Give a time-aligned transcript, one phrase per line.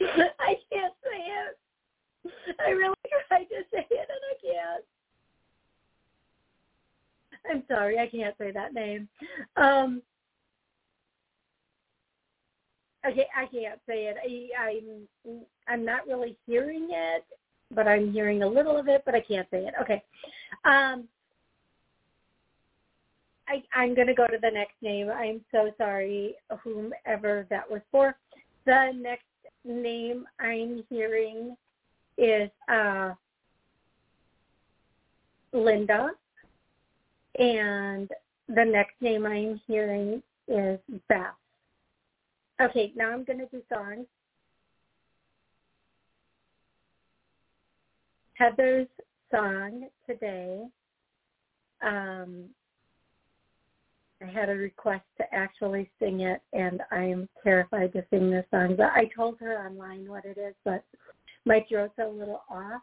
[0.40, 1.58] I can't say it.
[2.66, 2.94] I really
[3.28, 4.84] tried to say it and I can't.
[7.50, 9.08] I'm sorry, I can't say that name.
[9.56, 10.02] Um,
[13.06, 14.16] okay, I can't say it.
[14.58, 17.24] I, I'm I'm not really hearing it,
[17.74, 19.74] but I'm hearing a little of it, but I can't say it.
[19.80, 20.02] Okay.
[20.64, 21.08] Um,
[23.48, 25.10] I, I'm going to go to the next name.
[25.10, 28.16] I'm so sorry, whomever that was for.
[28.66, 29.24] The next
[29.64, 31.56] name I'm hearing
[32.18, 33.12] is uh,
[35.52, 36.10] Linda.
[37.38, 38.08] And
[38.48, 41.34] the next name I'm hearing is Beth.
[42.60, 44.06] Okay, now I'm going to do songs.
[48.34, 48.88] Heather's
[49.30, 50.64] song today
[51.82, 52.44] um,
[54.22, 58.46] I had a request to actually sing it, and I am terrified to sing this
[58.50, 58.74] song.
[58.76, 60.84] But I told her online what it is, but
[61.44, 62.82] my throat's a little off,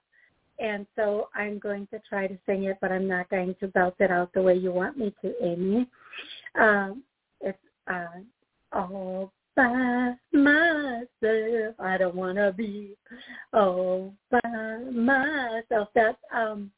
[0.59, 3.95] and so I'm going to try to sing it, but I'm not going to belt
[3.99, 5.87] it out the way you want me to, Amy.
[6.59, 7.03] Um,
[7.39, 8.19] it's uh,
[8.73, 11.75] all by myself.
[11.79, 12.95] I don't want to be
[13.53, 15.89] all by myself.
[15.95, 16.71] That's um,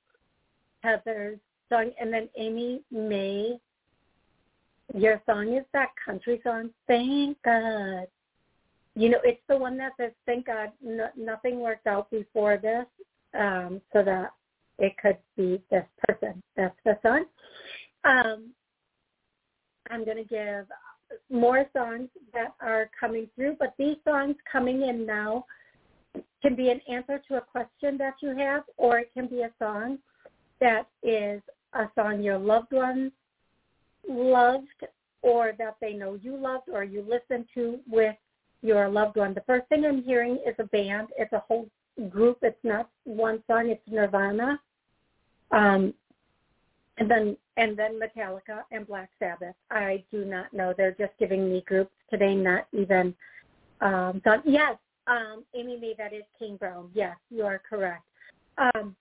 [0.81, 1.39] Heather's
[1.69, 3.59] song, and then Amy May
[4.93, 8.07] your song is that country song, Thank God.
[8.95, 12.85] You know, it's the one that says, Thank God no, nothing worked out before this
[13.37, 14.31] um, so that
[14.79, 16.41] it could be this person.
[16.55, 17.25] That's the song.
[18.05, 18.51] Um,
[19.89, 20.67] I'm going to give
[21.29, 25.45] more songs that are coming through, but these songs coming in now
[26.41, 29.51] can be an answer to a question that you have, or it can be a
[29.59, 29.97] song
[30.59, 31.41] that is
[31.73, 33.11] a song your loved ones
[34.07, 34.67] loved
[35.21, 38.15] or that they know you loved or you listened to with
[38.61, 39.33] your loved one.
[39.33, 41.09] The first thing I'm hearing is a band.
[41.17, 41.69] It's a whole
[42.09, 42.39] group.
[42.41, 43.69] It's not one song.
[43.69, 44.59] It's Nirvana.
[45.51, 45.93] Um,
[46.97, 49.55] and then and then Metallica and Black Sabbath.
[49.71, 50.73] I do not know.
[50.75, 53.15] They're just giving me groups today, not even
[53.81, 54.41] um done.
[54.45, 54.77] Yes,
[55.07, 56.89] um, Amy May, that is King Brown.
[56.93, 58.03] Yes, you are correct.
[58.57, 58.95] Um,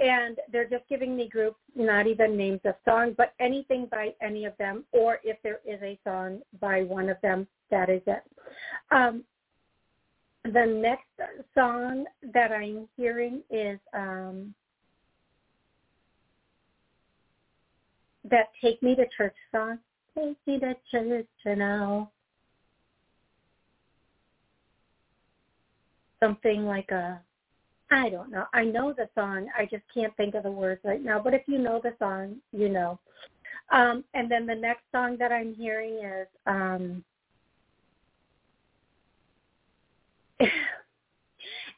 [0.00, 4.46] and they're just giving me groups, not even names of songs, but anything by any
[4.46, 8.22] of them, or if there is a song by one of them, that is it.
[8.90, 9.24] Um,
[10.44, 14.54] the next song that I'm hearing is um,
[18.24, 19.78] that "Take Me to Church" song.
[20.16, 22.10] Take me to church now.
[26.20, 27.20] Something like a
[27.90, 28.46] I don't know.
[28.54, 29.48] I know the song.
[29.58, 31.20] I just can't think of the words right now.
[31.20, 32.98] But if you know the song, you know.
[33.72, 37.04] Um, and then the next song that I'm hearing is um,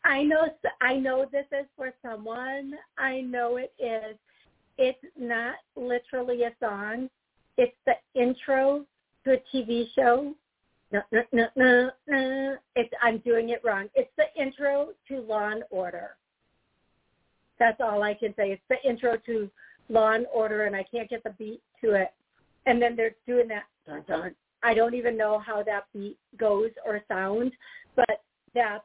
[0.04, 0.48] I know
[0.80, 2.74] I know this is for someone.
[2.98, 4.16] I know it is.
[4.78, 7.10] It's not literally a song.
[7.58, 8.84] It's the intro
[9.24, 10.34] to a TV show.
[10.92, 12.56] No, no, no, no.
[12.76, 13.88] It's I'm doing it wrong.
[13.94, 16.16] It's the intro to Law and Order.
[17.58, 18.52] That's all I can say.
[18.52, 19.50] It's the intro to
[19.88, 22.08] Law and Order, and I can't get the beat to it.
[22.66, 23.64] And then they're doing that.
[23.86, 24.34] Dun, dun.
[24.62, 27.52] I don't even know how that beat goes or sounds,
[27.96, 28.22] but
[28.54, 28.84] that's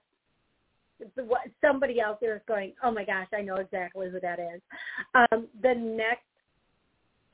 [1.16, 4.62] what somebody out there is going, oh my gosh, I know exactly who that is.
[5.14, 6.24] Um, the next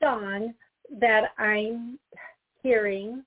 [0.02, 0.52] song
[1.00, 1.98] that I'm
[2.62, 3.22] hearing,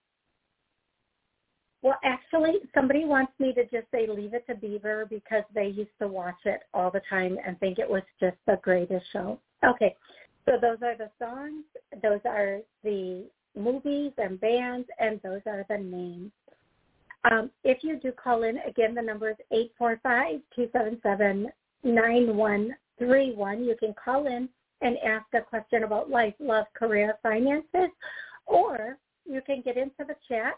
[1.83, 5.91] well, actually, somebody wants me to just say Leave It to Beaver because they used
[6.01, 9.39] to watch it all the time and think it was just the greatest show.
[9.63, 9.95] Okay,
[10.45, 11.63] so those are the songs.
[12.01, 13.25] Those are the
[13.55, 16.31] movies and bands, and those are the names.
[17.29, 19.37] Um, if you do call in, again, the number is
[19.79, 21.51] 845-277-9131.
[23.65, 24.49] You can call in
[24.81, 27.89] and ask a question about life, love, career, finances,
[28.45, 30.57] or you can get into the chat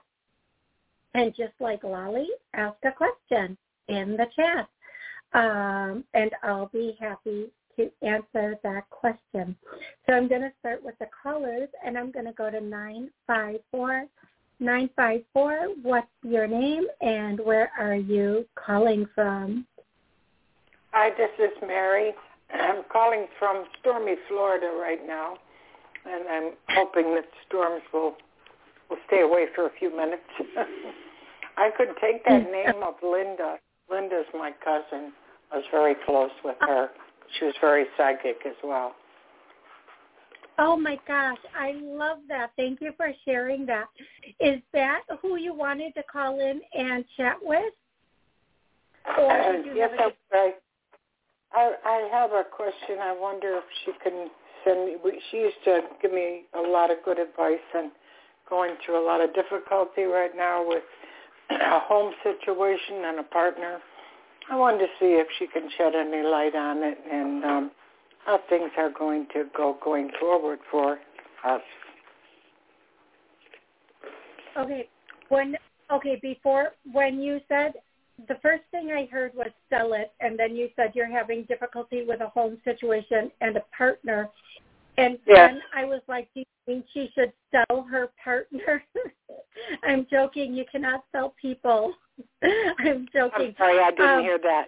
[1.13, 3.57] and just like Lolly, ask a question
[3.88, 4.67] in the chat.
[5.33, 9.56] Um, and I'll be happy to answer that question.
[10.06, 14.07] So I'm going to start with the callers, and I'm going to go to 954
[14.59, 15.67] 954.
[15.83, 19.65] What's your name and where are you calling from?
[20.91, 22.11] Hi, this is Mary.
[22.53, 25.35] I'm calling from stormy Florida right now,
[26.06, 28.15] and I'm hoping that storms will
[28.89, 30.24] will stay away for a few minutes.
[31.57, 32.51] I could take that mm.
[32.51, 33.57] name of Linda.
[33.91, 35.12] Linda's my cousin.
[35.51, 36.89] I was very close with her.
[37.38, 38.95] She was very psychic as well.
[40.57, 42.51] Oh my gosh, I love that.
[42.57, 43.86] Thank you for sharing that.
[44.41, 47.74] Is that who you wanted to call in and chat with?
[49.18, 50.56] Or uh, yes, that's right.
[51.53, 53.00] I, I have a question.
[53.01, 54.30] I wonder if she can
[54.65, 54.95] send me.
[55.31, 57.92] She used to give me a lot of good advice and
[58.50, 60.84] going through a lot of difficulty right now with
[61.51, 63.80] a home situation and a partner.
[64.51, 67.72] I wanted to see if she can shed any light on it and um,
[68.25, 70.98] how things are going to go going forward for
[71.46, 71.62] us.
[74.57, 74.88] Okay.
[75.30, 75.56] When
[75.92, 77.74] okay, before when you said
[78.28, 82.04] the first thing I heard was sell it and then you said you're having difficulty
[82.06, 84.30] with a home situation and a partner.
[85.00, 85.51] And yes.
[85.51, 88.84] then I was like, do you think she should sell her partner?
[89.84, 90.54] I'm joking.
[90.54, 91.94] You cannot sell people.
[92.44, 93.48] I'm joking.
[93.48, 94.66] I'm sorry, I didn't um, hear that.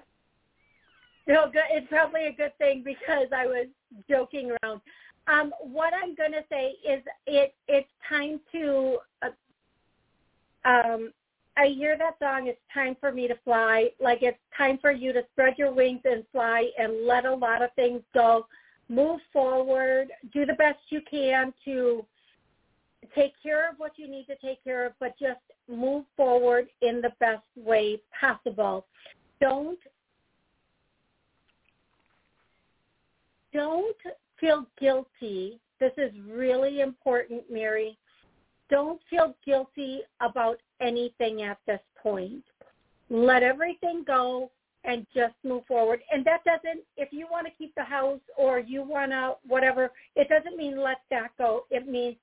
[1.27, 1.63] No, good.
[1.71, 3.67] it's probably a good thing because I was
[4.09, 4.79] joking around.
[5.27, 8.99] Um, what I'm going to say is it it's time to.
[9.21, 11.11] Uh, um,
[11.57, 12.47] I hear that song.
[12.47, 13.89] It's time for me to fly.
[13.99, 17.61] Like it's time for you to spread your wings and fly and let a lot
[17.61, 18.45] of things go.
[18.91, 20.09] Move forward.
[20.33, 22.05] Do the best you can to
[23.15, 25.39] take care of what you need to take care of, but just
[25.69, 28.85] move forward in the best way possible.
[29.39, 29.79] Don't
[33.53, 33.95] don't
[34.39, 35.59] feel guilty.
[35.79, 37.97] This is really important, Mary.
[38.69, 42.43] Don't feel guilty about anything at this point.
[43.09, 44.51] Let everything go
[44.83, 46.01] and just move forward.
[46.11, 49.91] And that doesn't, if you want to keep the house or you want to whatever,
[50.15, 51.65] it doesn't mean let that go.
[51.69, 52.15] It means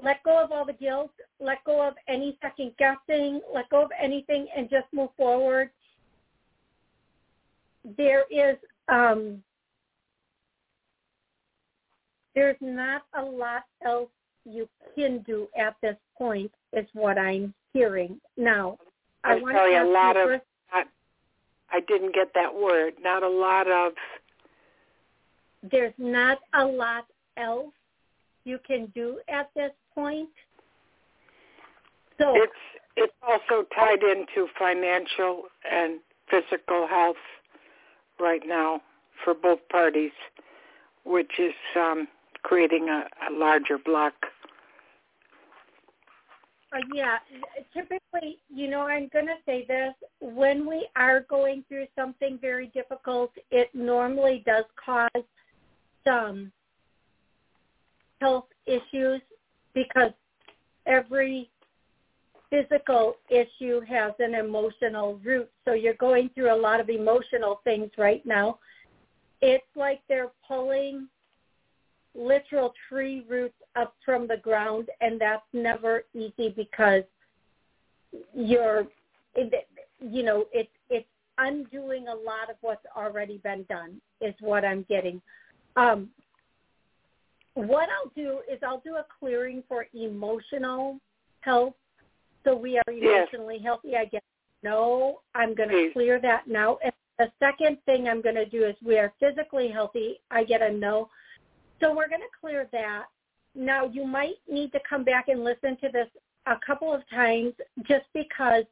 [0.00, 3.90] let go of all the guilt, let go of any second guessing, let go of
[4.00, 5.70] anything and just move forward.
[7.98, 8.56] There is
[8.88, 9.42] um,
[12.34, 14.08] there's not a lot else
[14.44, 18.20] you can do at this point is what I'm hearing.
[18.36, 18.78] Now,
[19.24, 20.86] I I'm want sorry, to a lot of first, not,
[21.72, 22.94] I didn't get that word.
[23.02, 23.92] Not a lot of
[25.70, 27.72] there's not a lot else
[28.44, 30.28] you can do at this point.
[32.18, 32.52] So it's
[32.96, 36.00] it's also tied into financial and
[36.30, 37.16] physical health
[38.20, 38.82] right now
[39.24, 40.12] for both parties,
[41.04, 42.08] which is um,
[42.42, 44.12] creating a, a larger block.
[46.72, 47.18] Uh, yeah,
[47.74, 49.92] typically, you know, I'm going to say this.
[50.20, 55.24] When we are going through something very difficult, it normally does cause
[56.04, 56.50] some
[58.20, 59.20] health issues
[59.74, 60.12] because
[60.86, 61.50] every
[62.48, 65.50] physical issue has an emotional root.
[65.66, 68.58] So you're going through a lot of emotional things right now.
[69.40, 71.08] It's like they're pulling
[72.14, 77.02] literal tree roots up from the ground and that's never easy because
[78.34, 78.86] you're
[80.02, 81.06] you know, it's it's
[81.38, 85.20] undoing a lot of what's already been done is what I'm getting.
[85.76, 86.08] Um,
[87.54, 90.98] what I'll do is I'll do a clearing for emotional
[91.40, 91.74] health,
[92.44, 93.64] so we are emotionally yes.
[93.64, 93.96] healthy.
[93.96, 94.22] I get
[94.62, 95.20] no.
[95.34, 96.78] I'm going to clear that now.
[96.82, 100.20] And the second thing I'm going to do is we are physically healthy.
[100.30, 101.10] I get a no.
[101.80, 103.06] So we're going to clear that.
[103.54, 106.08] Now you might need to come back and listen to this
[106.46, 107.52] a couple of times
[107.86, 108.64] just because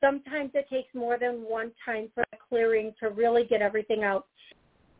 [0.00, 4.26] sometimes it takes more than one time for the clearing to really get everything out.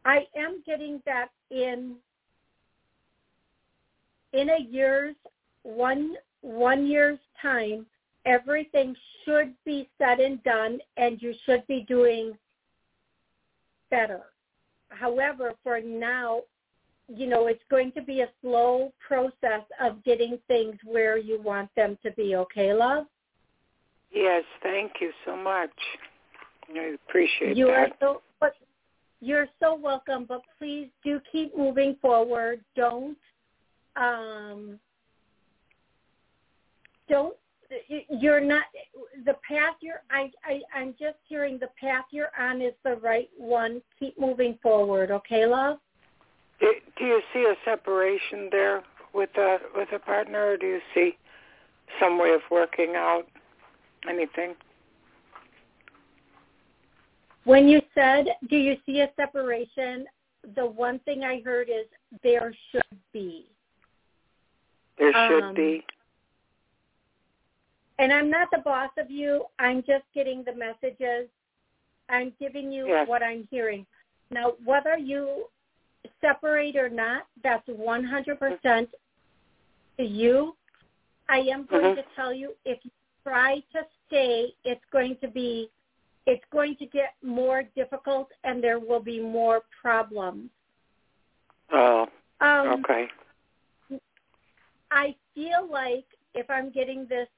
[0.04, 1.96] I am getting that in
[4.32, 5.14] in a year's
[5.62, 7.86] one one year's time,
[8.26, 8.94] everything
[9.24, 12.36] should be said and done, and you should be doing
[13.90, 14.20] better.
[14.90, 16.42] However, for now,
[17.08, 21.70] you know, it's going to be a slow process of getting things where you want
[21.76, 22.36] them to be.
[22.36, 23.06] Okay, love?
[24.12, 25.70] Yes, thank you so much.
[26.74, 27.74] I appreciate you that.
[27.74, 28.54] Are so, but
[29.20, 32.64] you're so welcome, but please do keep moving forward.
[32.76, 33.18] Don't
[33.96, 34.78] um,
[37.08, 37.34] don't
[38.08, 38.64] you're not
[39.24, 43.28] the path you're I, I i'm just hearing the path you're on is the right
[43.36, 45.78] one keep moving forward okay love
[46.60, 48.82] do, do you see a separation there
[49.12, 51.16] with a with a partner or do you see
[52.00, 53.24] some way of working out
[54.08, 54.54] anything
[57.44, 60.06] when you said do you see a separation
[60.56, 61.86] the one thing i heard is
[62.22, 63.46] there should be
[64.98, 65.84] there should um, be
[67.98, 69.44] and I'm not the boss of you.
[69.58, 71.28] I'm just getting the messages.
[72.08, 73.08] I'm giving you yes.
[73.08, 73.86] what I'm hearing.
[74.30, 75.44] Now, whether you
[76.20, 78.86] separate or not, that's 100%
[79.98, 80.56] to you.
[81.28, 81.94] I am going mm-hmm.
[81.96, 82.90] to tell you if you
[83.22, 85.70] try to stay, it's going to be,
[86.26, 90.50] it's going to get more difficult and there will be more problems.
[91.72, 92.06] Oh,
[92.40, 93.08] um, okay.
[94.90, 97.28] I feel like if I'm getting this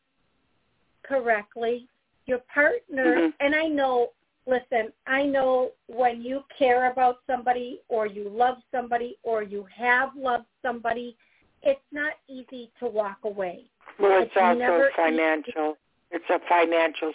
[1.05, 1.87] correctly,
[2.27, 3.31] your partner, mm-hmm.
[3.41, 4.09] and I know,
[4.47, 10.11] listen, I know when you care about somebody or you love somebody or you have
[10.17, 11.17] loved somebody,
[11.63, 13.65] it's not easy to walk away.
[13.99, 15.71] Well, it's, it's also financial.
[15.71, 15.79] Easy.
[16.13, 17.13] It's a financial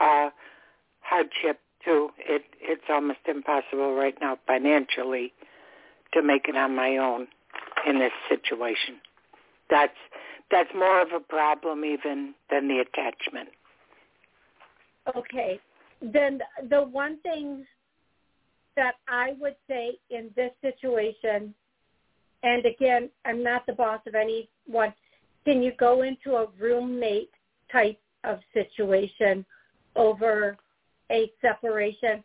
[0.00, 0.30] uh,
[1.00, 2.10] hardship too.
[2.18, 5.32] It it's almost impossible right now financially
[6.12, 7.28] to make it on my own
[7.86, 9.00] in this situation.
[9.70, 9.96] That's
[10.50, 13.48] that's more of a problem even than the attachment.
[15.16, 15.60] Okay.
[16.00, 17.66] Then the one thing
[18.76, 21.54] that I would say in this situation,
[22.42, 24.92] and again, I'm not the boss of anyone,
[25.44, 27.30] can you go into a roommate
[27.72, 29.44] type of situation
[29.94, 30.56] over
[31.10, 32.22] a separation?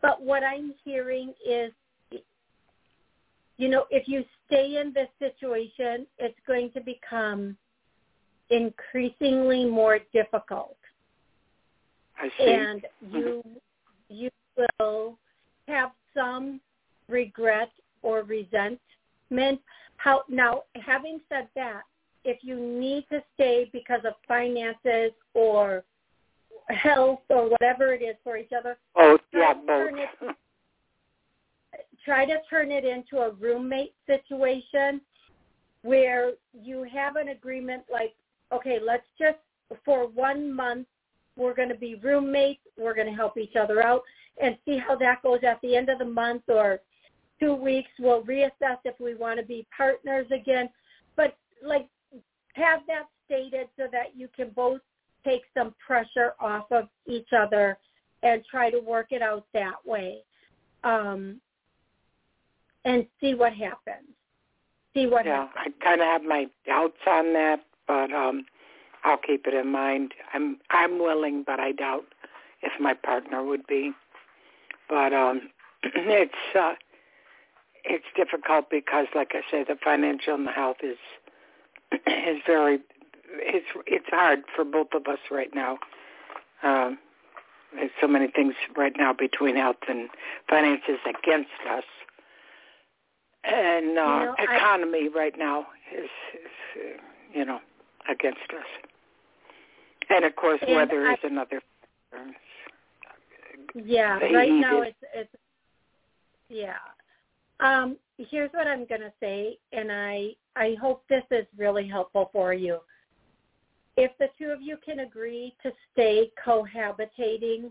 [0.00, 1.72] But what I'm hearing is,
[3.56, 7.56] you know, if you stay in this situation, it's going to become
[8.50, 10.76] increasingly more difficult.
[12.18, 12.52] I see.
[12.52, 13.16] And mm-hmm.
[13.16, 13.42] you
[14.08, 14.30] you
[14.78, 15.18] will
[15.68, 16.60] have some
[17.08, 17.70] regret
[18.02, 19.60] or resentment.
[19.96, 21.82] How now having said that,
[22.24, 25.84] if you need to stay because of finances or
[26.68, 29.90] health or whatever it is for each other, oh, yeah, both
[32.04, 35.00] try to turn it into a roommate situation
[35.82, 38.14] where you have an agreement like,
[38.52, 39.38] okay, let's just,
[39.84, 40.86] for one month,
[41.36, 42.60] we're going to be roommates.
[42.78, 44.02] We're going to help each other out
[44.40, 46.80] and see how that goes at the end of the month or
[47.40, 47.90] two weeks.
[47.98, 50.68] We'll reassess if we want to be partners again.
[51.16, 51.88] But like
[52.54, 54.80] have that stated so that you can both
[55.24, 57.78] take some pressure off of each other
[58.22, 60.18] and try to work it out that way.
[60.82, 61.40] Um,
[62.84, 64.08] and see what happens.
[64.92, 65.74] See what yeah, happens.
[65.80, 68.44] I kind of have my doubts on that, but um
[69.04, 70.12] I'll keep it in mind.
[70.32, 72.04] I'm I'm willing, but I doubt
[72.62, 73.92] if my partner would be.
[74.88, 75.50] But um
[75.82, 76.74] it's uh
[77.84, 80.98] it's difficult because like I say the financial and the health is
[82.06, 82.78] is very
[83.36, 85.78] it's it's hard for both of us right now.
[86.62, 86.98] Um
[87.74, 90.08] there's so many things right now between health and
[90.48, 91.82] finances against us
[93.44, 97.60] and uh, you know, economy I, right now is, is uh, you know
[98.08, 98.66] against us.
[100.10, 101.60] And of course, weather I, is another.
[103.74, 105.34] Yeah, right now it's it's
[106.48, 106.76] yeah.
[107.60, 112.30] Um, here's what I'm going to say, and I I hope this is really helpful
[112.32, 112.78] for you.
[113.96, 117.70] if the two of you can agree to stay cohabitating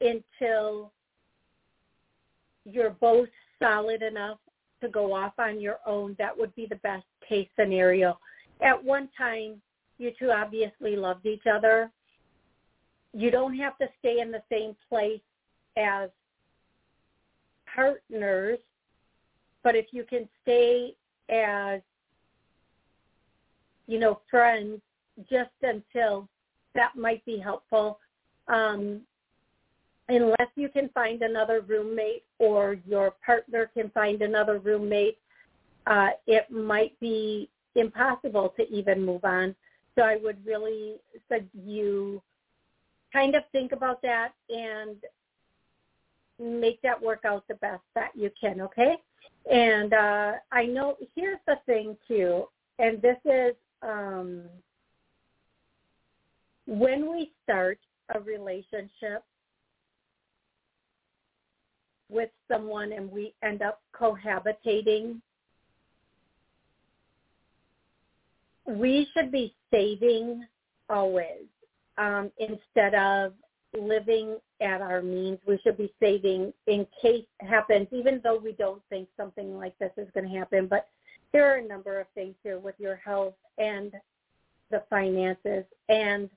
[0.00, 0.92] until
[2.64, 3.28] you're both
[3.58, 4.38] solid enough
[4.80, 8.18] to go off on your own, that would be the best case scenario.
[8.60, 9.60] At one time,
[9.98, 11.90] you two obviously loved each other.
[13.12, 15.20] You don't have to stay in the same place
[15.76, 16.10] as
[17.74, 18.58] partners,
[19.62, 20.94] but if you can stay
[21.30, 21.80] as,
[23.86, 24.80] you know, friends
[25.30, 26.28] just until
[26.74, 27.98] that might be helpful.
[28.48, 29.00] Um,
[30.08, 35.18] unless you can find another roommate or your partner can find another roommate,
[35.86, 39.54] uh, it might be impossible to even move on.
[39.96, 40.96] So I would really
[41.28, 42.22] say you
[43.12, 44.96] kind of think about that and
[46.38, 48.96] make that work out the best that you can, okay?
[49.50, 52.44] And uh, I know here's the thing too,
[52.78, 54.42] and this is um,
[56.66, 57.78] when we start
[58.14, 59.24] a relationship
[62.08, 65.20] with someone and we end up cohabitating,
[68.66, 70.46] we should be saving
[70.88, 71.46] always
[71.98, 73.32] um, instead of
[73.78, 75.38] living at our means.
[75.46, 79.78] We should be saving in case it happens, even though we don't think something like
[79.78, 80.66] this is going to happen.
[80.66, 80.88] But
[81.32, 83.92] there are a number of things here with your health and
[84.70, 86.28] the finances and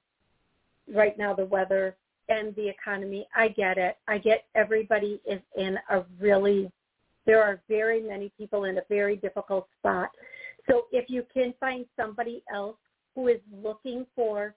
[0.94, 1.96] right now the weather
[2.30, 3.28] and the economy.
[3.36, 3.98] I get it.
[4.08, 6.72] I get everybody is in a really,
[7.26, 10.10] there are very many people in a very difficult spot.
[10.70, 12.78] So if you can find somebody else
[13.16, 14.54] who is looking for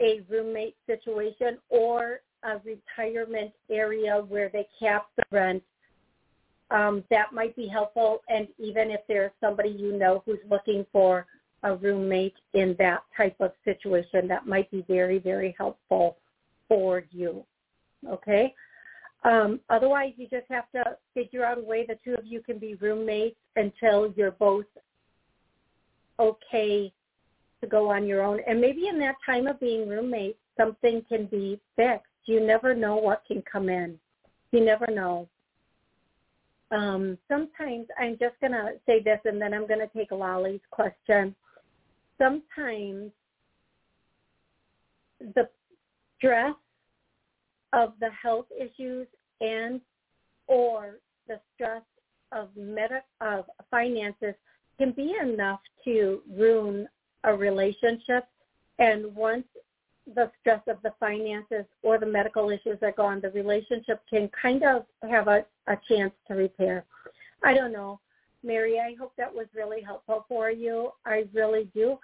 [0.00, 5.62] a roommate situation or a retirement area where they cap the rent,
[6.70, 8.22] um, that might be helpful.
[8.28, 11.26] And even if there's somebody you know who's looking for
[11.62, 16.16] a roommate in that type of situation, that might be very, very helpful
[16.68, 17.44] for you.
[18.08, 18.54] Okay?
[19.24, 22.58] Um, otherwise, you just have to figure out a way the two of you can
[22.58, 24.66] be roommates until you're both
[26.18, 26.92] okay
[27.60, 28.40] to go on your own.
[28.46, 32.06] And maybe in that time of being roommates, something can be fixed.
[32.26, 33.98] You never know what can come in.
[34.52, 35.28] You never know.
[36.70, 40.60] Um, sometimes I'm just going to say this and then I'm going to take Lolly's
[40.70, 41.34] question.
[42.18, 43.10] Sometimes
[45.34, 45.48] the
[46.16, 46.54] stress
[47.72, 49.06] of the health issues
[49.40, 49.80] and
[50.46, 50.98] or
[51.28, 51.82] the stress
[52.32, 54.34] of med- of finances
[54.78, 56.88] can be enough to ruin
[57.24, 58.24] a relationship.
[58.78, 59.44] And once
[60.14, 64.62] the stress of the finances or the medical issues are gone, the relationship can kind
[64.62, 66.84] of have a, a chance to repair.
[67.42, 68.00] I don't know.
[68.42, 70.90] Mary, I hope that was really helpful for you.
[71.06, 71.98] I really do.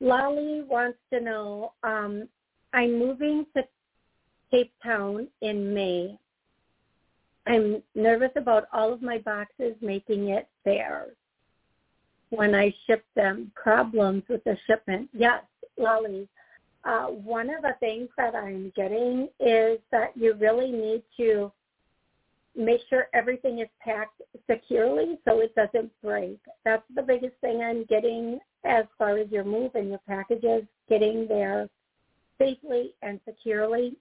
[0.00, 2.28] Lolly wants to know, um,
[2.72, 3.64] I'm moving to
[4.50, 6.16] Cape Town in May.
[7.46, 11.08] I'm nervous about all of my boxes making it there
[12.30, 13.52] when I ship them.
[13.54, 15.08] Problems with the shipment.
[15.12, 15.42] Yes,
[15.76, 16.28] Lolly.
[16.84, 21.52] Uh, one of the things that I'm getting is that you really need to
[22.56, 26.38] make sure everything is packed securely so it doesn't break.
[26.64, 31.26] That's the biggest thing I'm getting as far as your move and your packages getting
[31.28, 31.68] there
[32.38, 33.94] safely and securely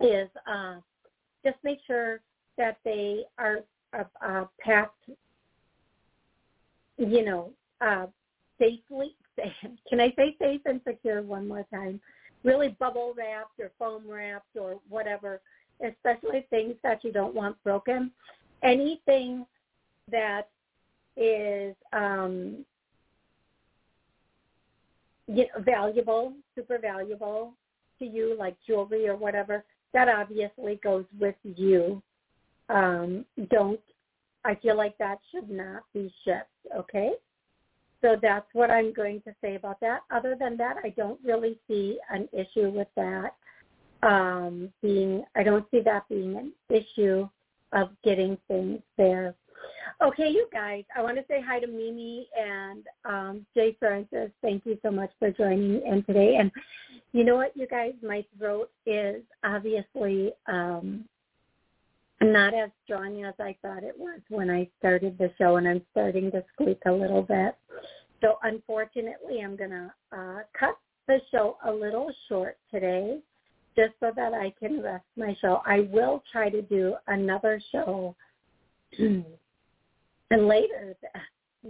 [0.00, 0.76] is uh,
[1.44, 2.20] just make sure
[2.58, 3.58] that they are
[3.96, 5.08] uh, uh, packed,
[6.98, 8.06] you know, uh,
[8.58, 9.14] safely.
[9.88, 12.00] Can I say safe and secure one more time?
[12.44, 15.40] Really bubble wrapped or foam wrapped or whatever,
[15.84, 18.10] especially things that you don't want broken.
[18.62, 19.46] Anything
[20.10, 20.48] that
[21.16, 22.64] is um,
[25.26, 27.54] you know, valuable, super valuable
[27.98, 32.02] to you, like jewelry or whatever, that obviously goes with you.
[32.68, 33.80] Um, don't,
[34.44, 37.12] I feel like that should not be shipped, okay?
[38.02, 40.00] So that's what I'm going to say about that.
[40.10, 43.34] Other than that, I don't really see an issue with that
[44.02, 47.26] um, being, I don't see that being an issue
[47.72, 49.34] of getting things there.
[50.02, 54.30] Okay, you guys, I want to say hi to Mimi and um, Jay Francis.
[54.42, 56.36] Thank you so much for joining in today.
[56.38, 56.52] And
[57.12, 61.06] you know what, you guys, my throat is obviously um,
[62.20, 65.82] not as strong as I thought it was when I started the show, and I'm
[65.90, 67.54] starting to squeak a little bit.
[68.20, 73.18] So unfortunately, I'm going to uh, cut the show a little short today
[73.76, 75.60] just so that I can rest my show.
[75.66, 78.14] I will try to do another show
[80.30, 80.96] And later,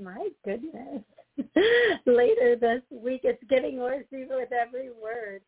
[0.00, 1.02] my goodness,
[2.06, 3.22] later this week.
[3.24, 5.42] It's getting worse even with every word.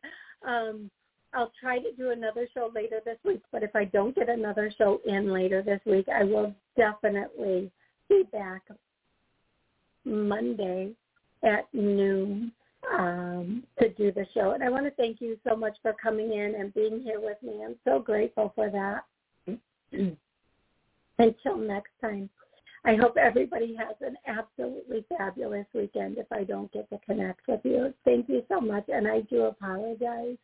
[0.47, 0.91] Um,
[1.33, 4.71] I'll try to do another show later this week, but if I don't get another
[4.77, 7.71] show in later this week, I will definitely
[8.09, 8.63] be back
[10.05, 10.93] Monday
[11.43, 12.51] at noon
[12.97, 14.51] um, to do the show.
[14.51, 17.37] And I want to thank you so much for coming in and being here with
[17.43, 17.61] me.
[17.63, 19.03] I'm so grateful for that.
[21.19, 22.29] Until next time,
[22.85, 27.61] I hope everybody has an absolutely fabulous weekend if I don't get to connect with
[27.63, 27.93] you.
[28.05, 30.37] Thank you so much, and I do apologize.